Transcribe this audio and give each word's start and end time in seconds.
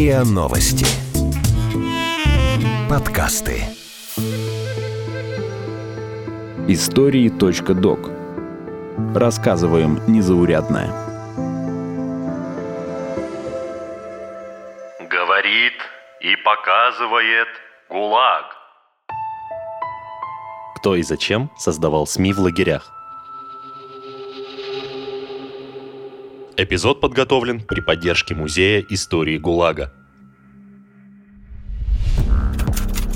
РИА 0.00 0.24
Новости. 0.24 0.86
Подкасты. 2.88 3.64
Истории.док. 6.68 8.10
Рассказываем 9.14 10.00
незаурядное. 10.06 10.88
Говорит 15.00 15.74
и 16.22 16.34
показывает 16.46 17.48
ГУЛАГ. 17.90 18.46
Кто 20.76 20.96
и 20.96 21.02
зачем 21.02 21.50
создавал 21.58 22.06
СМИ 22.06 22.32
в 22.32 22.38
лагерях? 22.38 22.99
Эпизод 26.62 27.00
подготовлен 27.00 27.62
при 27.62 27.80
поддержке 27.80 28.34
Музея 28.34 28.84
истории 28.90 29.38
ГУЛАГа. 29.38 29.90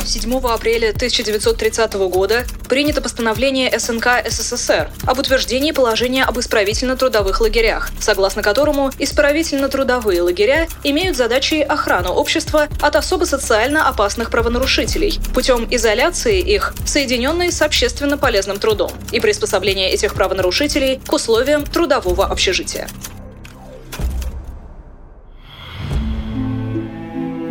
7 0.02 0.38
апреля 0.38 0.90
1930 0.90 1.92
года 2.08 2.46
принято 2.70 3.02
постановление 3.02 3.78
СНК 3.78 4.26
СССР 4.26 4.88
об 5.06 5.18
утверждении 5.18 5.72
положения 5.72 6.24
об 6.24 6.38
исправительно-трудовых 6.38 7.38
лагерях, 7.42 7.90
согласно 8.00 8.42
которому 8.42 8.90
исправительно-трудовые 8.98 10.22
лагеря 10.22 10.66
имеют 10.82 11.14
задачей 11.14 11.60
охрану 11.60 12.12
общества 12.12 12.68
от 12.80 12.96
особо 12.96 13.26
социально 13.26 13.86
опасных 13.86 14.30
правонарушителей 14.30 15.18
путем 15.34 15.68
изоляции 15.70 16.40
их, 16.40 16.74
соединенной 16.86 17.52
с 17.52 17.60
общественно 17.60 18.16
полезным 18.16 18.58
трудом, 18.58 18.90
и 19.12 19.20
приспособления 19.20 19.92
этих 19.92 20.14
правонарушителей 20.14 20.98
к 21.06 21.12
условиям 21.12 21.66
трудового 21.66 22.24
общежития. 22.24 22.88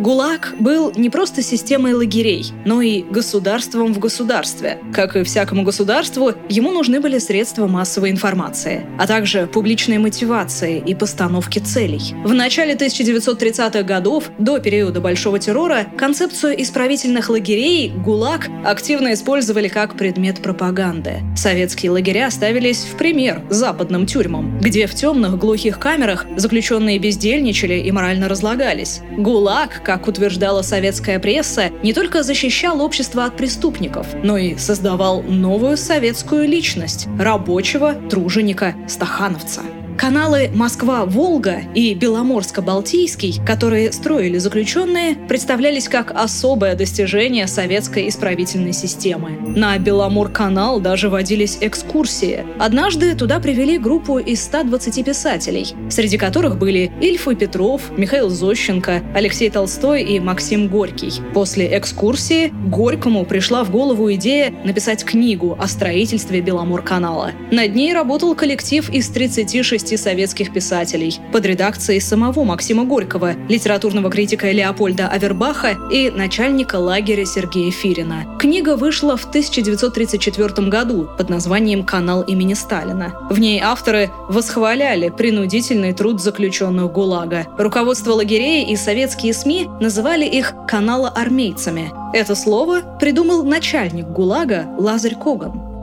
ГУЛАГ 0.04 0.56
был 0.60 0.92
не 0.96 1.08
просто 1.08 1.40
системой 1.40 1.94
лагерей, 1.94 2.52
но 2.66 2.82
и 2.82 3.00
государством 3.00 3.94
в 3.94 3.98
государстве. 3.98 4.78
Как 4.92 5.16
и 5.16 5.24
всякому 5.24 5.62
государству, 5.62 6.32
ему 6.50 6.72
нужны 6.72 7.00
были 7.00 7.16
средства 7.16 7.66
массовой 7.66 8.10
информации, 8.10 8.84
а 8.98 9.06
также 9.06 9.46
публичной 9.46 9.96
мотивации 9.96 10.78
и 10.78 10.94
постановки 10.94 11.58
целей. 11.58 12.14
В 12.22 12.34
начале 12.34 12.74
1930-х 12.74 13.82
годов, 13.82 14.24
до 14.38 14.58
периода 14.58 15.00
Большого 15.00 15.38
террора, 15.38 15.86
концепцию 15.96 16.60
исправительных 16.60 17.30
лагерей 17.30 17.88
ГУЛАГ 17.88 18.50
активно 18.62 19.14
использовали 19.14 19.68
как 19.68 19.96
предмет 19.96 20.42
пропаганды. 20.42 21.22
Советские 21.34 21.92
лагеря 21.92 22.30
ставились 22.30 22.84
в 22.84 22.98
пример 22.98 23.40
западным 23.48 24.04
тюрьмам, 24.04 24.58
где 24.60 24.86
в 24.86 24.94
темных 24.94 25.38
глухих 25.38 25.78
камерах 25.78 26.26
заключенные 26.36 26.98
бездельничали 26.98 27.76
и 27.76 27.90
морально 27.90 28.28
разлагались. 28.28 29.00
ГУЛАГ, 29.16 29.82
как 29.82 29.93
как 29.94 30.08
утверждала 30.08 30.62
советская 30.62 31.20
пресса, 31.20 31.70
не 31.84 31.92
только 31.92 32.24
защищал 32.24 32.82
общество 32.82 33.26
от 33.26 33.36
преступников, 33.36 34.08
но 34.24 34.36
и 34.36 34.56
создавал 34.56 35.22
новую 35.22 35.76
советскую 35.76 36.48
личность– 36.48 37.06
рабочего 37.18 37.94
труженика 38.10 38.74
стахановца. 38.88 39.60
Каналы 39.96 40.50
Москва-Волга 40.52 41.62
и 41.74 41.94
Беломорско-Балтийский, 41.94 43.44
которые 43.46 43.92
строили 43.92 44.38
заключенные, 44.38 45.14
представлялись 45.14 45.88
как 45.88 46.10
особое 46.10 46.74
достижение 46.74 47.46
советской 47.46 48.08
исправительной 48.08 48.72
системы. 48.72 49.30
На 49.56 49.78
Беломор-канал 49.78 50.80
даже 50.80 51.08
водились 51.08 51.58
экскурсии. 51.60 52.44
Однажды 52.58 53.14
туда 53.14 53.38
привели 53.38 53.78
группу 53.78 54.18
из 54.18 54.42
120 54.44 55.04
писателей, 55.04 55.74
среди 55.88 56.18
которых 56.18 56.58
были 56.58 56.92
Ильф 57.00 57.24
Петров, 57.38 57.82
Михаил 57.96 58.28
Зощенко, 58.28 59.02
Алексей 59.14 59.48
Толстой 59.48 60.02
и 60.02 60.20
Максим 60.20 60.68
Горький. 60.68 61.12
После 61.32 61.78
экскурсии 61.78 62.52
Горькому 62.66 63.24
пришла 63.24 63.64
в 63.64 63.70
голову 63.70 64.12
идея 64.14 64.52
написать 64.64 65.04
книгу 65.04 65.56
о 65.58 65.68
строительстве 65.68 66.40
Беломор-канала. 66.40 67.32
Над 67.50 67.74
ней 67.74 67.94
работал 67.94 68.34
коллектив 68.34 68.88
из 68.90 69.08
36 69.08 69.83
шести 69.84 69.96
советских 69.98 70.50
писателей 70.52 71.20
под 71.30 71.44
редакцией 71.44 72.00
самого 72.00 72.44
Максима 72.44 72.84
Горького, 72.84 73.34
литературного 73.48 74.10
критика 74.10 74.50
Леопольда 74.50 75.08
Авербаха 75.08 75.76
и 75.92 76.10
начальника 76.10 76.76
лагеря 76.76 77.26
Сергея 77.26 77.70
Фирина. 77.70 78.24
Книга 78.38 78.76
вышла 78.76 79.18
в 79.18 79.26
1934 79.26 80.68
году 80.68 81.08
под 81.18 81.28
названием 81.28 81.84
«Канал 81.84 82.22
имени 82.22 82.54
Сталина». 82.54 83.14
В 83.30 83.38
ней 83.38 83.60
авторы 83.60 84.10
восхваляли 84.30 85.10
принудительный 85.10 85.92
труд 85.92 86.22
заключенных 86.22 86.90
ГУЛАГа. 86.90 87.48
Руководство 87.58 88.12
лагерей 88.12 88.64
и 88.64 88.76
советские 88.76 89.34
СМИ 89.34 89.68
называли 89.80 90.24
их 90.24 90.54
«каналоармейцами». 90.66 91.92
Это 92.14 92.34
слово 92.34 92.80
придумал 92.98 93.44
начальник 93.44 94.06
ГУЛАГа 94.06 94.76
Лазарь 94.78 95.16
Коган. 95.16 95.73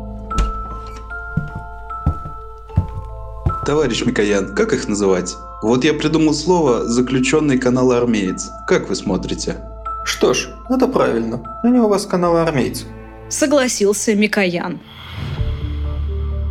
Товарищ 3.71 4.03
Микоян, 4.03 4.53
как 4.53 4.73
их 4.73 4.89
называть? 4.89 5.37
Вот 5.61 5.85
я 5.85 5.93
придумал 5.93 6.33
слово 6.33 6.89
«заключенный 6.89 7.57
канал 7.57 7.93
армеец». 7.93 8.49
Как 8.67 8.89
вы 8.89 8.95
смотрите? 8.95 9.61
Что 10.03 10.33
ж, 10.33 10.49
это 10.69 10.89
правильно. 10.89 11.41
Они 11.63 11.79
у 11.79 11.87
вас 11.87 12.05
каналы 12.05 12.41
армейцы. 12.41 12.83
Согласился 13.29 14.13
Микоян. 14.13 14.81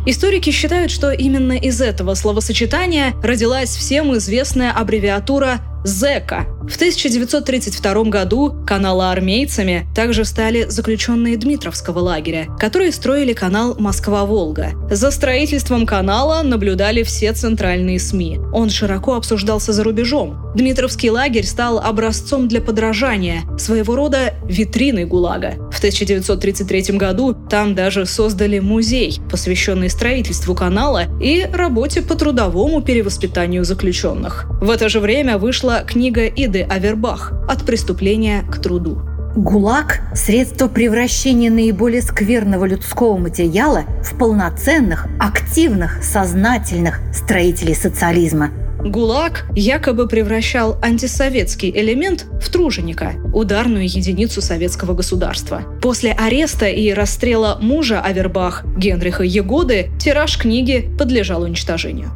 Историки 0.07 0.49
считают, 0.49 0.89
что 0.89 1.11
именно 1.11 1.53
из 1.53 1.79
этого 1.79 2.15
словосочетания 2.15 3.13
родилась 3.21 3.69
всем 3.69 4.17
известная 4.17 4.71
аббревиатура 4.71 5.59
ЗЭКа. 5.83 6.47
В 6.63 6.75
1932 6.75 8.03
году 8.05 8.60
каналоармейцами 8.71 9.85
также 9.93 10.23
стали 10.23 10.63
заключенные 10.69 11.35
Дмитровского 11.35 11.99
лагеря, 11.99 12.47
которые 12.57 12.93
строили 12.93 13.33
канал 13.33 13.75
Москва-Волга. 13.77 14.69
За 14.89 15.11
строительством 15.11 15.85
канала 15.85 16.41
наблюдали 16.41 17.03
все 17.03 17.33
центральные 17.33 17.99
СМИ. 17.99 18.39
Он 18.53 18.69
широко 18.69 19.15
обсуждался 19.15 19.73
за 19.73 19.83
рубежом. 19.83 20.53
Дмитровский 20.55 21.09
лагерь 21.09 21.45
стал 21.45 21.79
образцом 21.79 22.47
для 22.47 22.61
подражания, 22.61 23.41
своего 23.57 23.95
рода 23.95 24.35
витриной 24.45 25.03
ГУЛАГа. 25.03 25.55
В 25.71 25.77
1933 25.77 26.97
году 26.97 27.33
там 27.33 27.75
даже 27.75 28.05
создали 28.05 28.59
музей, 28.59 29.19
посвященный 29.29 29.89
строительству 29.89 30.55
канала 30.55 31.03
и 31.21 31.45
работе 31.51 32.01
по 32.01 32.15
трудовому 32.15 32.81
перевоспитанию 32.81 33.65
заключенных. 33.65 34.45
В 34.61 34.69
это 34.69 34.89
же 34.89 34.99
время 34.99 35.37
вышла 35.37 35.83
книга 35.85 36.27
Иды 36.27 36.61
Авербах 36.61 37.33
«От 37.49 37.65
преступления 37.65 38.43
к 38.43 38.60
труду». 38.61 39.01
ГУЛАГ– 39.35 40.01
средство 40.13 40.67
превращения 40.67 41.49
наиболее 41.49 42.01
скверного 42.01 42.65
людского 42.65 43.17
материала 43.17 43.85
в 44.03 44.17
полноценных, 44.17 45.07
активных, 45.19 46.03
сознательных 46.03 46.99
строителей 47.13 47.73
социализма. 47.73 48.51
ГУЛАГ 48.83 49.45
якобы 49.55 50.07
превращал 50.07 50.77
антисоветский 50.81 51.69
элемент 51.69 52.25
в 52.41 52.49
труженика, 52.49 53.13
ударную 53.33 53.85
единицу 53.85 54.41
советского 54.41 54.93
государства. 54.93 55.61
После 55.81 56.11
ареста 56.11 56.65
и 56.65 56.91
расстрела 56.91 57.57
мужа 57.61 58.01
Авербах 58.01 58.65
Генриха 58.75 59.23
Егоды 59.23 59.91
тираж 59.99 60.37
книги 60.37 60.89
подлежал 60.97 61.43
уничтожению. 61.43 62.09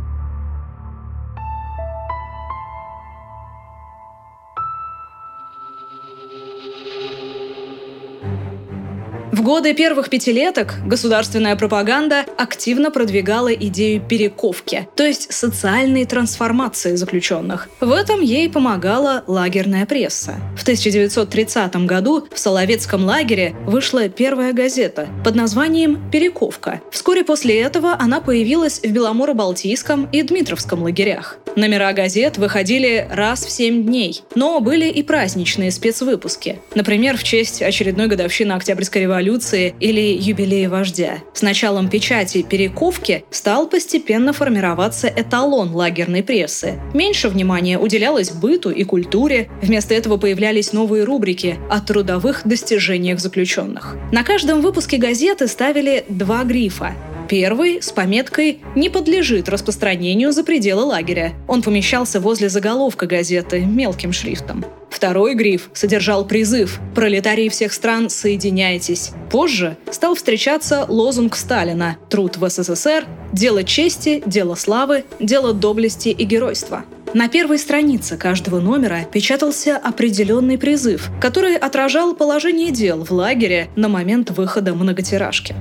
Годы 9.45 9.75
первых 9.75 10.09
пятилеток 10.09 10.73
государственная 10.87 11.55
пропаганда 11.55 12.25
активно 12.35 12.89
продвигала 12.89 13.53
идею 13.53 14.01
перековки, 14.01 14.87
то 14.95 15.05
есть 15.05 15.31
социальной 15.31 16.05
трансформации 16.05 16.95
заключенных. 16.95 17.69
В 17.79 17.91
этом 17.91 18.21
ей 18.21 18.49
помогала 18.49 19.23
лагерная 19.27 19.85
пресса. 19.85 20.33
В 20.57 20.63
1930 20.63 21.75
году 21.85 22.27
в 22.33 22.39
Соловецком 22.39 23.05
лагере 23.05 23.55
вышла 23.67 24.09
первая 24.09 24.51
газета 24.51 25.09
под 25.23 25.35
названием 25.35 26.09
«Перековка». 26.11 26.81
Вскоре 26.89 27.23
после 27.23 27.61
этого 27.61 27.95
она 27.99 28.21
появилась 28.21 28.79
в 28.79 28.91
Беломоро-Балтийском 28.91 30.09
и 30.11 30.23
Дмитровском 30.23 30.81
лагерях. 30.81 31.37
Номера 31.55 31.93
газет 31.93 32.39
выходили 32.39 33.07
раз 33.11 33.45
в 33.45 33.51
семь 33.51 33.85
дней, 33.85 34.23
но 34.33 34.59
были 34.59 34.89
и 34.89 35.03
праздничные 35.03 35.69
спецвыпуски. 35.69 36.59
Например, 36.73 37.15
в 37.15 37.23
честь 37.23 37.61
очередной 37.61 38.07
годовщины 38.07 38.53
Октябрьской 38.53 39.03
революции 39.03 39.34
революции 39.35 39.75
или 39.79 40.17
юбилея 40.17 40.69
вождя. 40.69 41.19
С 41.33 41.41
началом 41.41 41.89
печати 41.89 42.41
перековки 42.41 43.23
стал 43.29 43.67
постепенно 43.67 44.33
формироваться 44.33 45.07
эталон 45.07 45.71
лагерной 45.71 46.23
прессы. 46.23 46.79
Меньше 46.93 47.29
внимания 47.29 47.77
уделялось 47.77 48.31
быту 48.31 48.69
и 48.69 48.83
культуре, 48.83 49.49
вместо 49.61 49.93
этого 49.93 50.17
появлялись 50.17 50.73
новые 50.73 51.03
рубрики 51.03 51.57
о 51.69 51.81
трудовых 51.81 52.41
достижениях 52.45 53.19
заключенных. 53.19 53.95
На 54.11 54.23
каждом 54.23 54.61
выпуске 54.61 54.97
газеты 54.97 55.47
ставили 55.47 56.05
два 56.09 56.43
грифа 56.43 56.93
Первый 57.27 57.81
с 57.81 57.91
пометкой 57.91 58.59
«Не 58.75 58.89
подлежит 58.89 59.49
распространению 59.49 60.31
за 60.31 60.43
пределы 60.43 60.83
лагеря». 60.83 61.33
Он 61.47 61.63
помещался 61.63 62.19
возле 62.19 62.49
заголовка 62.49 63.07
газеты 63.07 63.61
мелким 63.61 64.13
шрифтом. 64.13 64.63
Второй 64.91 65.33
гриф 65.33 65.69
содержал 65.73 66.25
призыв 66.25 66.79
«Пролетарии 66.93 67.49
всех 67.49 67.73
стран, 67.73 68.09
соединяйтесь». 68.09 69.11
Позже 69.31 69.75
стал 69.91 70.15
встречаться 70.15 70.85
лозунг 70.87 71.35
Сталина 71.35 71.97
«Труд 72.09 72.37
в 72.37 72.47
СССР, 72.47 73.05
дело 73.33 73.63
чести, 73.63 74.21
дело 74.25 74.55
славы, 74.55 75.03
дело 75.19 75.53
доблести 75.53 76.09
и 76.09 76.23
геройства». 76.23 76.85
На 77.13 77.29
первой 77.29 77.59
странице 77.59 78.17
каждого 78.17 78.59
номера 78.59 79.05
печатался 79.11 79.77
определенный 79.77 80.57
призыв, 80.57 81.09
который 81.21 81.55
отражал 81.55 82.13
положение 82.13 82.71
дел 82.71 83.03
в 83.03 83.11
лагере 83.11 83.69
на 83.75 83.87
момент 83.87 84.31
выхода 84.31 84.73
многотиражки. 84.73 85.55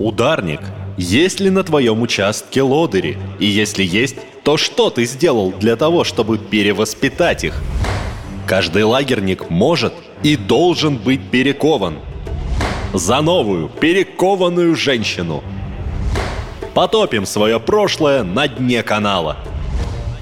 Ударник, 0.00 0.60
есть 0.96 1.40
ли 1.40 1.50
на 1.50 1.62
твоем 1.62 2.00
участке 2.00 2.62
лодыри? 2.62 3.18
И 3.38 3.44
если 3.44 3.84
есть, 3.84 4.16
то 4.42 4.56
что 4.56 4.88
ты 4.88 5.04
сделал 5.04 5.52
для 5.52 5.76
того, 5.76 6.04
чтобы 6.04 6.38
перевоспитать 6.38 7.44
их? 7.44 7.62
Каждый 8.46 8.84
лагерник 8.84 9.50
может 9.50 9.92
и 10.22 10.36
должен 10.36 10.96
быть 10.96 11.30
перекован. 11.30 11.98
За 12.94 13.20
новую, 13.20 13.68
перекованную 13.68 14.74
женщину. 14.74 15.44
Потопим 16.72 17.26
свое 17.26 17.60
прошлое 17.60 18.22
на 18.22 18.48
дне 18.48 18.82
канала– 18.82 19.36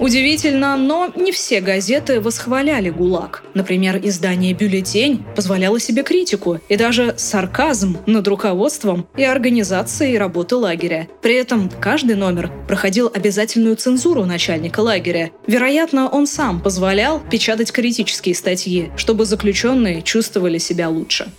Удивительно, 0.00 0.76
но 0.76 1.12
не 1.16 1.32
все 1.32 1.60
газеты 1.60 2.20
восхваляли 2.20 2.90
ГУЛАГ. 2.90 3.42
Например, 3.54 3.98
издание 4.00 4.52
«Бюллетень» 4.54 5.24
позволяло 5.34 5.80
себе 5.80 6.04
критику 6.04 6.60
и 6.68 6.76
даже 6.76 7.14
сарказм 7.16 7.98
над 8.06 8.28
руководством 8.28 9.08
и 9.16 9.24
организацией 9.24 10.16
работы 10.16 10.54
лагеря. 10.54 11.08
При 11.20 11.34
этом 11.34 11.68
каждый 11.68 12.14
номер 12.14 12.52
проходил 12.68 13.10
обязательную 13.12 13.74
цензуру 13.74 14.24
начальника 14.24 14.80
лагеря. 14.80 15.32
Вероятно, 15.48 16.08
он 16.08 16.28
сам 16.28 16.60
позволял 16.60 17.20
печатать 17.20 17.72
критические 17.72 18.36
статьи, 18.36 18.90
чтобы 18.96 19.24
заключенные 19.24 20.02
чувствовали 20.02 20.58
себя 20.58 20.88
лучше. 20.88 21.32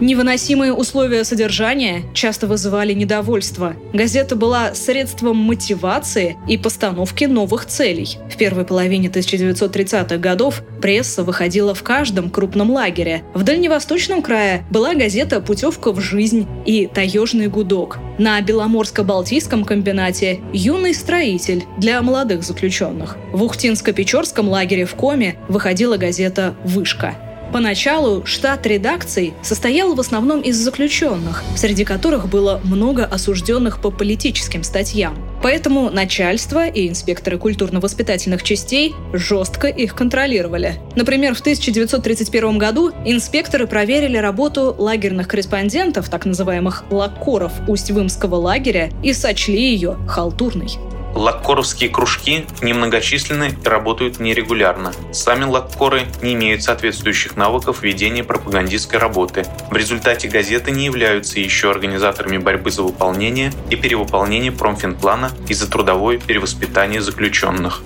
Невыносимые 0.00 0.74
условия 0.74 1.24
содержания 1.24 2.02
часто 2.12 2.46
вызывали 2.46 2.92
недовольство. 2.92 3.74
Газета 3.94 4.36
была 4.36 4.74
средством 4.74 5.38
мотивации 5.38 6.36
и 6.46 6.58
постановки 6.58 7.24
новых 7.24 7.64
целей. 7.64 8.18
В 8.30 8.36
первой 8.36 8.66
половине 8.66 9.08
1930-х 9.08 10.18
годов 10.18 10.62
пресса 10.82 11.22
выходила 11.22 11.74
в 11.74 11.82
каждом 11.82 12.28
крупном 12.28 12.70
лагере. 12.72 13.22
В 13.32 13.42
Дальневосточном 13.42 14.20
крае 14.20 14.66
была 14.70 14.94
газета 14.94 15.40
«Путевка 15.40 15.92
в 15.92 16.00
жизнь» 16.00 16.46
и 16.66 16.86
«Таежный 16.86 17.48
гудок». 17.48 17.98
На 18.18 18.38
Беломорско-Балтийском 18.42 19.64
комбинате 19.64 20.40
«Юный 20.52 20.92
строитель» 20.92 21.64
для 21.78 22.02
молодых 22.02 22.42
заключенных. 22.42 23.16
В 23.32 23.42
Ухтинско-Печорском 23.42 24.48
лагере 24.48 24.84
в 24.84 24.94
Коме 24.94 25.36
выходила 25.48 25.96
газета 25.96 26.54
«Вышка». 26.64 27.16
Поначалу 27.52 28.24
штат 28.26 28.66
редакций 28.66 29.34
состоял 29.42 29.94
в 29.94 30.00
основном 30.00 30.40
из 30.40 30.56
заключенных, 30.56 31.42
среди 31.56 31.84
которых 31.84 32.28
было 32.28 32.60
много 32.64 33.04
осужденных 33.04 33.80
по 33.80 33.90
политическим 33.90 34.62
статьям. 34.62 35.16
Поэтому 35.42 35.90
начальство 35.90 36.66
и 36.66 36.88
инспекторы 36.88 37.38
культурно-воспитательных 37.38 38.42
частей 38.42 38.94
жестко 39.12 39.68
их 39.68 39.94
контролировали. 39.94 40.80
Например, 40.96 41.34
в 41.34 41.40
1931 41.40 42.58
году 42.58 42.90
инспекторы 43.04 43.66
проверили 43.66 44.16
работу 44.16 44.74
лагерных 44.76 45.28
корреспондентов, 45.28 46.08
так 46.08 46.24
называемых 46.24 46.84
лаккоров 46.90 47.52
Усть-Вымского 47.68 48.34
лагеря, 48.34 48.90
и 49.02 49.12
сочли 49.12 49.72
ее 49.72 49.96
халтурной. 50.08 50.70
Лаккоровские 51.16 51.88
кружки 51.88 52.44
немногочисленны 52.60 53.56
и 53.64 53.66
работают 53.66 54.20
нерегулярно. 54.20 54.92
Сами 55.12 55.44
лаккоры 55.44 56.02
не 56.20 56.34
имеют 56.34 56.62
соответствующих 56.62 57.36
навыков 57.36 57.82
ведения 57.82 58.22
пропагандистской 58.22 58.98
работы. 58.98 59.46
В 59.70 59.76
результате 59.76 60.28
газеты 60.28 60.72
не 60.72 60.84
являются 60.84 61.40
еще 61.40 61.70
организаторами 61.70 62.36
борьбы 62.36 62.70
за 62.70 62.82
выполнение 62.82 63.50
и 63.70 63.76
перевыполнение 63.76 64.52
промфинплана 64.52 65.30
и 65.48 65.54
за 65.54 65.70
трудовое 65.70 66.18
перевоспитание 66.18 67.00
заключенных. 67.00 67.82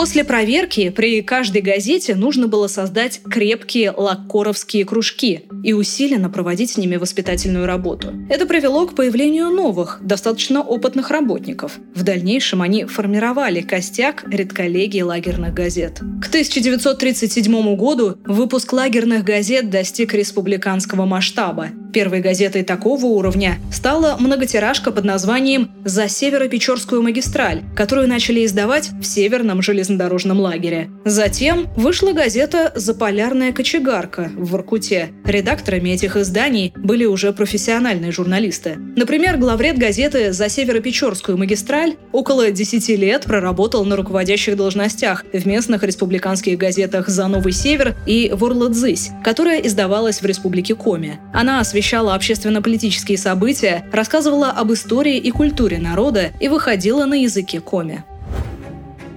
После 0.00 0.24
проверки 0.24 0.88
при 0.88 1.20
каждой 1.20 1.60
газете 1.60 2.14
нужно 2.14 2.48
было 2.48 2.68
создать 2.68 3.20
крепкие 3.22 3.90
лаккоровские 3.94 4.86
кружки 4.86 5.42
и 5.62 5.74
усиленно 5.74 6.30
проводить 6.30 6.70
с 6.70 6.78
ними 6.78 6.96
воспитательную 6.96 7.66
работу. 7.66 8.14
Это 8.30 8.46
привело 8.46 8.86
к 8.86 8.94
появлению 8.94 9.50
новых, 9.50 9.98
достаточно 10.00 10.62
опытных 10.62 11.10
работников. 11.10 11.78
В 11.94 12.02
дальнейшем 12.02 12.62
они 12.62 12.86
формировали 12.86 13.60
костяк 13.60 14.24
редколлегии 14.26 15.02
лагерных 15.02 15.52
газет. 15.52 15.98
К 16.22 16.28
1937 16.28 17.76
году 17.76 18.16
выпуск 18.24 18.72
лагерных 18.72 19.22
газет 19.22 19.68
достиг 19.68 20.14
республиканского 20.14 21.04
масштаба. 21.04 21.68
Первой 21.92 22.20
газетой 22.20 22.62
такого 22.62 23.06
уровня 23.06 23.58
стала 23.72 24.16
многотиражка 24.16 24.92
под 24.92 25.04
названием 25.04 25.72
«За 25.84 26.08
Северо-Печорскую 26.08 27.02
магистраль», 27.02 27.62
которую 27.74 28.06
начали 28.06 28.44
издавать 28.44 28.90
в 29.00 29.04
Северном 29.04 29.60
железнодорожном 29.60 30.38
лагере. 30.38 30.88
Затем 31.04 31.66
вышла 31.76 32.12
газета 32.12 32.72
«Заполярная 32.76 33.52
кочегарка» 33.52 34.30
в 34.36 34.50
Воркуте. 34.50 35.08
Редакторами 35.24 35.90
этих 35.90 36.16
изданий 36.16 36.72
были 36.76 37.06
уже 37.06 37.32
профессиональные 37.32 38.12
журналисты. 38.12 38.76
Например, 38.94 39.36
главред 39.36 39.76
газеты 39.76 40.32
«За 40.32 40.48
Северо-Печорскую 40.48 41.36
магистраль» 41.36 41.96
около 42.12 42.52
10 42.52 42.88
лет 42.90 43.24
проработал 43.24 43.84
на 43.84 43.96
руководящих 43.96 44.56
должностях 44.56 45.24
в 45.32 45.44
местных 45.44 45.82
республиканских 45.82 46.56
газетах 46.56 47.08
«За 47.08 47.26
Новый 47.26 47.52
Север» 47.52 47.96
и 48.06 48.30
«Ворладзысь», 48.32 49.10
которая 49.24 49.58
издавалась 49.58 50.22
в 50.22 50.26
республике 50.26 50.76
Коми. 50.76 51.18
Она 51.32 51.58
освещала 51.58 51.79
освещала 51.80 52.14
общественно-политические 52.14 53.16
события, 53.16 53.86
рассказывала 53.90 54.50
об 54.50 54.70
истории 54.70 55.16
и 55.16 55.30
культуре 55.30 55.78
народа 55.78 56.30
и 56.38 56.48
выходила 56.48 57.06
на 57.06 57.14
языке 57.14 57.60
коми. 57.60 58.04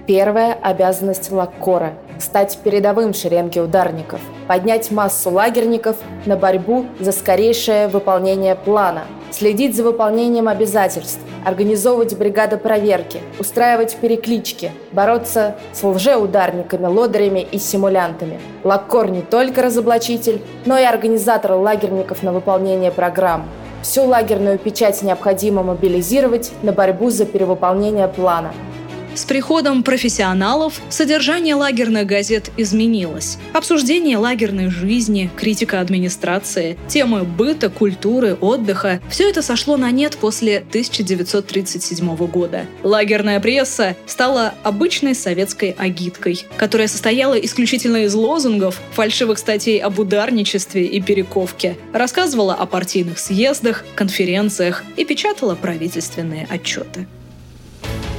Первая 0.06 0.54
обязанность 0.54 1.30
Лаккора– 1.30 1.92
стать 2.18 2.58
передовым 2.64 3.12
в 3.12 3.16
шеренге 3.16 3.60
ударников, 3.60 4.20
поднять 4.48 4.90
массу 4.90 5.30
лагерников 5.30 5.96
на 6.24 6.36
борьбу 6.36 6.86
за 7.00 7.12
скорейшее 7.12 7.88
выполнение 7.88 8.54
плана, 8.54 9.04
следить 9.34 9.76
за 9.76 9.82
выполнением 9.82 10.48
обязательств, 10.48 11.20
организовывать 11.44 12.16
бригады 12.16 12.56
проверки, 12.56 13.20
устраивать 13.38 13.96
переклички, 13.96 14.70
бороться 14.92 15.56
с 15.72 15.82
лжеударниками, 15.82 16.86
лодырями 16.86 17.46
и 17.50 17.58
симулянтами. 17.58 18.40
Лаккор 18.62 19.10
не 19.10 19.22
только 19.22 19.62
разоблачитель, 19.62 20.40
но 20.66 20.78
и 20.78 20.84
организатор 20.84 21.52
лагерников 21.52 22.22
на 22.22 22.32
выполнение 22.32 22.92
программ. 22.92 23.48
Всю 23.82 24.04
лагерную 24.04 24.58
печать 24.58 25.02
необходимо 25.02 25.62
мобилизировать 25.62 26.52
на 26.62 26.72
борьбу 26.72 27.10
за 27.10 27.26
перевыполнение 27.26 28.08
плана– 28.08 28.54
с 29.14 29.24
приходом 29.24 29.82
профессионалов 29.82 30.80
содержание 30.88 31.54
лагерных 31.54 32.06
газет 32.06 32.50
изменилось. 32.56 33.38
Обсуждение 33.52 34.18
лагерной 34.18 34.70
жизни, 34.70 35.30
критика 35.36 35.80
администрации, 35.80 36.76
темы 36.88 37.24
быта, 37.24 37.70
культуры, 37.70 38.34
отдыха– 38.40 39.00
все 39.10 39.28
это 39.28 39.42
сошло 39.42 39.76
на 39.76 39.90
нет 39.90 40.16
после 40.16 40.58
1937 40.58 42.16
года. 42.26 42.66
Лагерная 42.82 43.40
пресса 43.40 43.96
стала 44.06 44.54
обычной 44.62 45.14
советской 45.14 45.70
агиткой, 45.70 46.44
которая 46.56 46.88
состояла 46.88 47.34
исключительно 47.34 48.04
из 48.04 48.14
лозунгов, 48.14 48.80
фальшивых 48.92 49.38
статей 49.38 49.78
об 49.78 49.98
ударничестве 49.98 50.86
и 50.86 51.00
перековке, 51.00 51.76
рассказывала 51.92 52.54
о 52.54 52.66
партийных 52.66 53.18
съездах, 53.18 53.84
конференциях 53.94 54.84
и 54.96 55.04
печатала 55.04 55.54
правительственные 55.54 56.46
отчеты. 56.50 57.06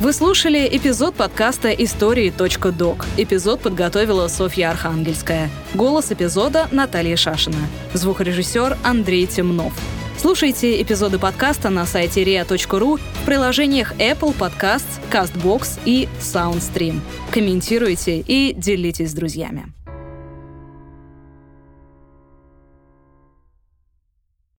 Вы 0.01 0.11
слушали 0.11 0.67
эпизод 0.69 1.15
подкаста 1.15 1.69
«Истории.док». 1.69 3.05
Эпизод 3.15 3.61
подготовила 3.61 4.27
Софья 4.27 4.71
Архангельская. 4.71 5.49
Голос 5.73 6.11
эпизода 6.11 6.67
Наталья 6.71 7.15
Шашина. 7.15 7.57
Звукорежиссер 7.93 8.77
Андрей 8.83 9.25
Темнов. 9.25 9.73
Слушайте 10.17 10.81
эпизоды 10.81 11.17
подкаста 11.17 11.69
на 11.69 11.85
сайте 11.85 12.23
ria.ru 12.23 12.99
в 12.99 13.25
приложениях 13.25 13.93
Apple 13.93 14.35
Podcasts, 14.37 14.99
CastBox 15.11 15.79
и 15.85 16.09
SoundStream. 16.19 16.99
Комментируйте 17.31 18.19
и 18.19 18.53
делитесь 18.53 19.11
с 19.11 19.13
друзьями. 19.13 19.65